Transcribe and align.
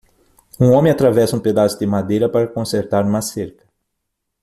Um 0.59 0.71
homem 0.71 0.91
atravessa 0.91 1.35
um 1.35 1.39
pedaço 1.39 1.77
de 1.77 1.85
madeira 1.85 2.27
para 2.27 2.47
consertar 2.47 3.05
uma 3.05 3.21
cerca. 3.21 3.67